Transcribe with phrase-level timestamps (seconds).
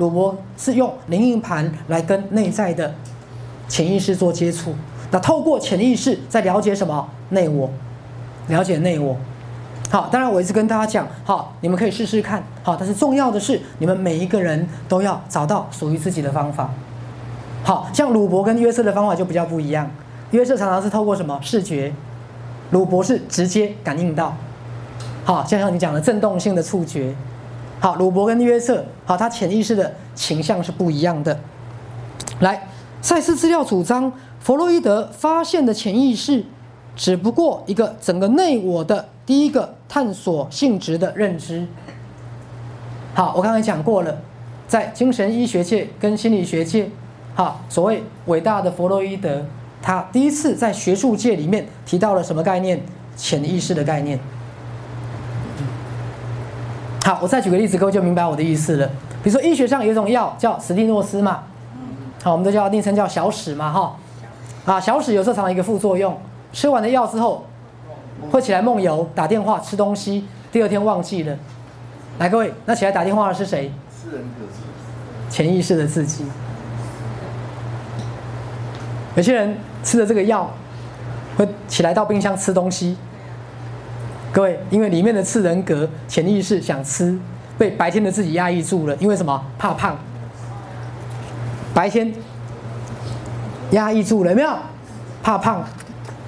[0.00, 2.94] 鲁伯是用灵应盘来跟内在的
[3.68, 4.74] 潜意识做接触，
[5.10, 7.70] 那透过潜意识在了解什么内我，
[8.48, 9.14] 了解内我。
[9.90, 16.70] 好，当然我一直跟大家讲，好，你们可以试试看，好，但是重要的是你们每一个人都要找到属于自己的方法。
[17.62, 19.90] 好像鲁伯跟约瑟的方法就比较不一样，
[20.30, 21.92] 约瑟常常是透过什么视觉，
[22.70, 24.34] 鲁伯是直接感应到。
[25.26, 27.14] 好，就像你讲的震动性的触觉。
[27.80, 31.40] 好，鲁伯跟约瑟，好，他潜意识的倾向是不一样的。
[32.40, 32.68] 来，
[33.00, 36.44] 赛斯资料主张，弗洛伊德发现的潜意识，
[36.94, 41.66] 只不过一个整个内我的第一个探索性质的认知。
[43.14, 44.18] 好，我刚才讲过了，
[44.68, 46.90] 在精神医学界跟心理学界，
[47.34, 49.42] 好，所谓伟大的弗洛伊德，
[49.80, 52.82] 他第一次在学术界里面提到了什么概念？
[53.16, 54.18] 潜意识的概念。
[57.02, 58.86] 好，我再举个例子，各位就明白我的意思了。
[59.22, 61.44] 比如说医学上有一种药叫史蒂诺斯嘛，
[62.22, 63.96] 好，我们都叫昵称叫小史嘛，哈，
[64.66, 66.18] 啊，小史有时候常常一个副作用，
[66.52, 67.46] 吃完了药之后
[68.30, 71.36] 会起来梦游、打电话、吃东西，第二天忘记了。
[72.18, 73.72] 来，各位，那起来打电话的是谁？
[73.90, 74.60] 私人可知。
[75.30, 76.26] 潜意识的自己。
[79.16, 80.50] 有些人吃了这个药，
[81.36, 82.96] 会起来到冰箱吃东西。
[84.32, 87.18] 各位，因为里面的次人格潜意识想吃，
[87.58, 88.94] 被白天的自己压抑住了。
[89.00, 89.44] 因为什么？
[89.58, 89.98] 怕胖。
[91.74, 92.12] 白天
[93.72, 94.50] 压抑住了，有没有？
[95.22, 95.64] 怕胖。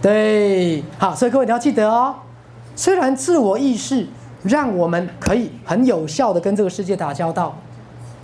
[0.00, 2.14] 对，好，所以各位你要记得哦。
[2.74, 4.06] 虽然自我意识
[4.42, 7.56] 让我们可以很有效的跟这个世界打交道，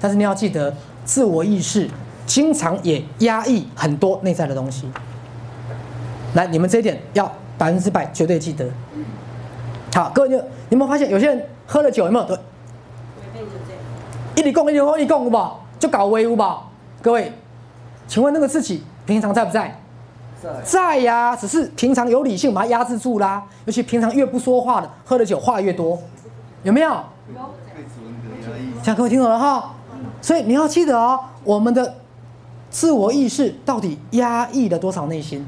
[0.01, 1.89] 但是你要记得，自我意识
[2.27, 4.89] 经常也压抑很多内在的东西。
[6.35, 8.69] 来，你们这一点要百分之百绝对记得。
[9.95, 10.37] 好，各位，你
[10.71, 12.25] 有没有发现有些人喝了酒有没有？
[12.25, 12.39] 对，
[14.37, 15.51] 一里供一里供一里供有无？
[15.79, 16.71] 就搞威武宝？
[17.03, 17.33] 各位，
[18.07, 19.81] 请问那个自己平常在不在？
[20.43, 20.51] 在。
[20.65, 23.43] 在呀，只是平常有理性把它压制住啦。
[23.65, 25.99] 尤其平常越不说话的，喝了酒话越多，
[26.63, 26.91] 有没有？
[26.91, 26.95] 有。
[27.75, 28.73] 被指纹格压抑。
[28.83, 29.75] 这样各位听懂了哈？
[30.21, 31.97] 所以你要记得哦，我们的
[32.71, 35.47] 自我意识到底压抑了多少内心？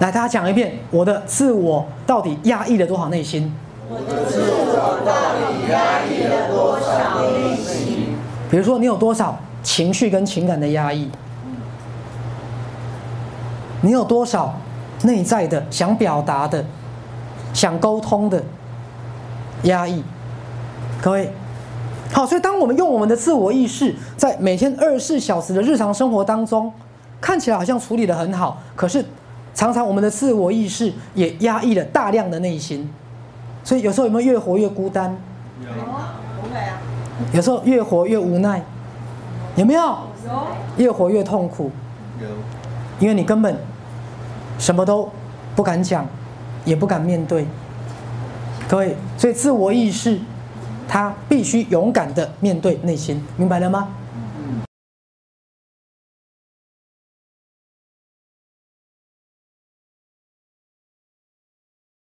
[0.00, 3.54] 来，大家讲一遍，我的自我到底压抑了多少内心？
[3.90, 8.16] 我的自我到底压抑了多少内心？
[8.50, 11.10] 比如说，你有多少情绪跟情感的压抑？
[13.82, 14.58] 你有多少
[15.02, 16.64] 内在的想表达的、
[17.52, 18.42] 想沟通的
[19.64, 20.02] 压抑？
[21.02, 21.30] 各位，
[22.10, 26.72] 好，所以当我们用我们的自我意识，在每天二十四小时的日常生活当中，
[27.20, 29.04] 看起来好像处理的很好，可是。
[29.54, 32.88] 常常我们的自我意识也压抑了大量的内心，
[33.64, 35.16] 所以有时候有没有越活越孤单？
[35.62, 35.68] 有。
[37.34, 38.62] 有时候越活越无奈，
[39.54, 39.80] 有没有？
[39.82, 40.46] 有。
[40.78, 41.70] 越活越痛苦。
[42.20, 42.26] 有。
[42.98, 43.54] 因为你根本
[44.58, 45.08] 什么都
[45.54, 46.06] 不敢讲，
[46.64, 47.46] 也不敢面对。
[48.68, 50.18] 各位，所以自我意识
[50.88, 53.88] 他必须勇敢的面对内心，明白了吗？